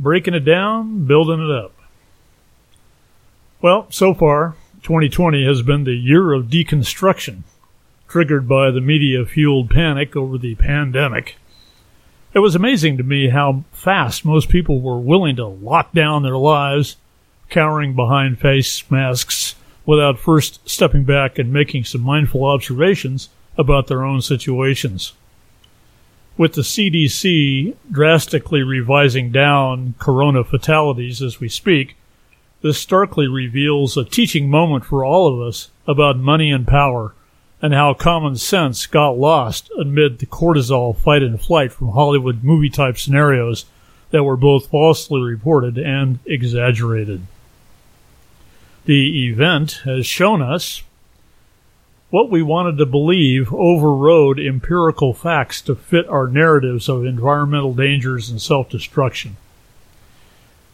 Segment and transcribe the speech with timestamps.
[0.00, 1.72] breaking it down, building it up.
[3.60, 7.42] Well, so far, 2020 has been the year of deconstruction,
[8.08, 11.36] triggered by the media fueled panic over the pandemic.
[12.32, 16.38] It was amazing to me how fast most people were willing to lock down their
[16.38, 16.96] lives,
[17.50, 19.54] cowering behind face masks
[19.84, 23.28] without first stepping back and making some mindful observations
[23.58, 25.12] about their own situations.
[26.40, 31.96] With the CDC drastically revising down corona fatalities as we speak,
[32.62, 37.14] this starkly reveals a teaching moment for all of us about money and power
[37.60, 42.70] and how common sense got lost amid the cortisol fight and flight from Hollywood movie
[42.70, 43.66] type scenarios
[44.10, 47.20] that were both falsely reported and exaggerated.
[48.86, 50.84] The event has shown us
[52.10, 58.28] what we wanted to believe overrode empirical facts to fit our narratives of environmental dangers
[58.28, 59.36] and self destruction.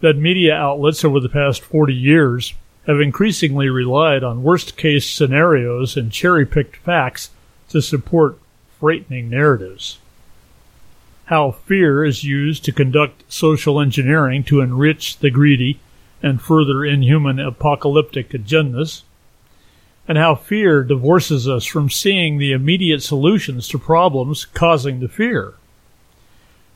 [0.00, 2.54] That media outlets over the past 40 years
[2.86, 7.30] have increasingly relied on worst case scenarios and cherry picked facts
[7.68, 8.38] to support
[8.80, 9.98] frightening narratives.
[11.26, 15.78] How fear is used to conduct social engineering to enrich the greedy
[16.22, 19.02] and further inhuman apocalyptic agendas,
[20.08, 25.52] and how fear divorces us from seeing the immediate solutions to problems causing the fear.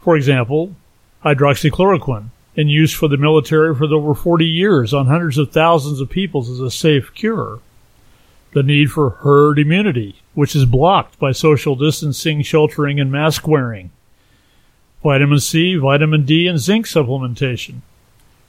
[0.00, 0.74] For example,
[1.22, 6.08] hydroxychloroquine in use for the military for over 40 years on hundreds of thousands of
[6.08, 7.60] people as a safe cure.
[8.54, 13.90] The need for herd immunity, which is blocked by social distancing, sheltering, and mask wearing.
[15.02, 17.82] Vitamin C, vitamin D, and zinc supplementation.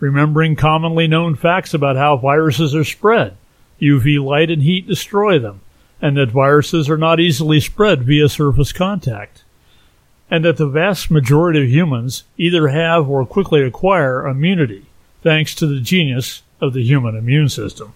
[0.00, 3.36] Remembering commonly known facts about how viruses are spread.
[3.80, 5.60] UV light and heat destroy them,
[6.00, 9.44] and that viruses are not easily spread via surface contact
[10.30, 14.86] and that the vast majority of humans either have or quickly acquire immunity
[15.22, 17.92] thanks to the genius of the human immune system.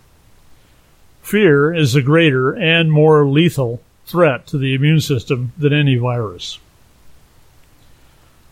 [1.22, 6.58] Fear is a greater and more lethal threat to the immune system than any virus.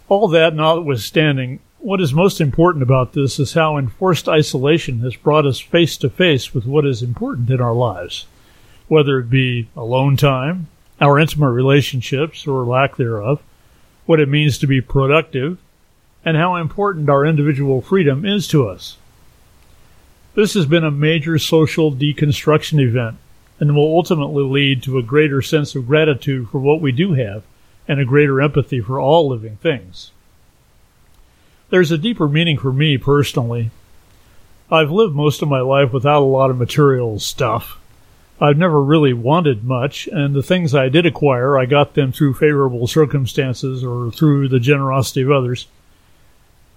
[0.08, 5.46] All that notwithstanding, what is most important about this is how enforced isolation has brought
[5.46, 8.26] us face to face with what is important in our lives,
[8.88, 10.66] whether it be alone time,
[11.00, 13.40] our intimate relationships or lack thereof,
[14.04, 15.58] what it means to be productive,
[16.24, 18.96] and how important our individual freedom is to us.
[20.34, 23.16] This has been a major social deconstruction event
[23.60, 27.44] and will ultimately lead to a greater sense of gratitude for what we do have
[27.86, 30.10] and a greater empathy for all living things.
[31.68, 33.70] There's a deeper meaning for me personally.
[34.70, 37.78] I've lived most of my life without a lot of material stuff.
[38.40, 42.34] I've never really wanted much, and the things I did acquire, I got them through
[42.34, 45.66] favorable circumstances or through the generosity of others.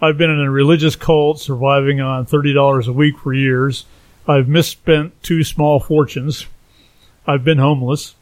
[0.01, 3.85] I've been in a religious cult, surviving on $30 a week for years.
[4.27, 6.45] I've misspent two small fortunes.
[7.27, 8.15] I've been homeless.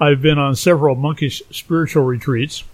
[0.00, 2.64] I've been on several monkish spiritual retreats.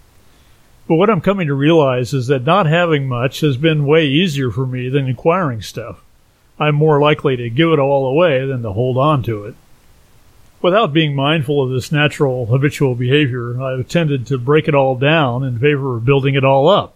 [0.89, 4.51] But what I'm coming to realize is that not having much has been way easier
[4.51, 6.01] for me than acquiring stuff.
[6.59, 9.55] I'm more likely to give it all away than to hold on to it.
[10.63, 15.45] Without being mindful of this natural habitual behavior, I've tended to break it all down
[15.45, 16.95] in favor of building it all up.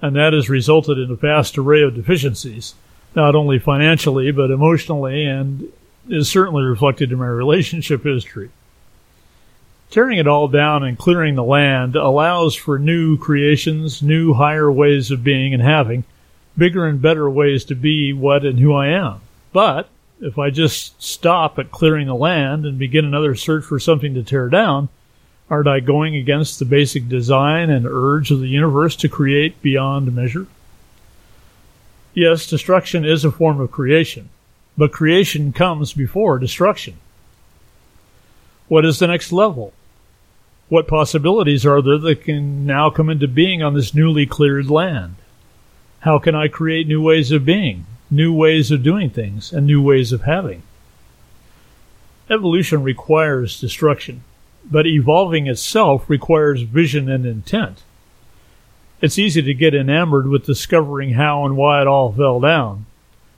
[0.00, 2.74] And that has resulted in a vast array of deficiencies,
[3.14, 5.70] not only financially, but emotionally, and
[6.08, 8.48] is certainly reflected in my relationship history.
[9.90, 15.10] Tearing it all down and clearing the land allows for new creations, new higher ways
[15.10, 16.04] of being and having,
[16.58, 19.20] bigger and better ways to be what and who I am.
[19.50, 19.88] But
[20.20, 24.22] if I just stop at clearing the land and begin another search for something to
[24.22, 24.90] tear down,
[25.48, 30.14] aren't I going against the basic design and urge of the universe to create beyond
[30.14, 30.46] measure?
[32.12, 34.28] Yes, destruction is a form of creation,
[34.76, 36.98] but creation comes before destruction.
[38.66, 39.72] What is the next level?
[40.68, 45.16] What possibilities are there that can now come into being on this newly cleared land?
[46.00, 49.80] How can I create new ways of being, new ways of doing things, and new
[49.80, 50.62] ways of having?
[52.28, 54.22] Evolution requires destruction,
[54.70, 57.82] but evolving itself requires vision and intent.
[59.00, 62.84] It's easy to get enamored with discovering how and why it all fell down.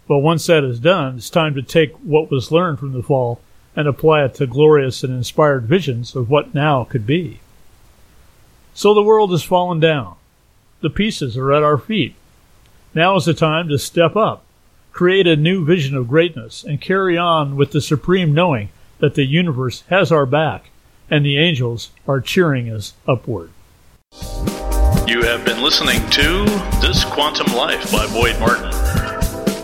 [0.09, 3.41] But once that is done, it's time to take what was learned from the fall
[3.77, 7.41] and apply it to glorious and inspired visions of what now could be.
[8.75, 10.17] So the world has fallen down.
[10.81, 12.15] The pieces are at our feet.
[12.95, 14.45] Now is the time to step up,
[14.93, 19.25] create a new vision of greatness, and carry on with the supreme knowing that the
[19.25, 20.71] universe has our back
[21.11, 23.51] and the angels are cheering us upward.
[25.07, 26.45] You have been listening to
[26.81, 28.71] This Quantum Life by Boyd Martin.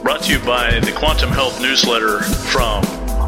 [0.02, 2.82] Brought to you by the Quantum Health Newsletter from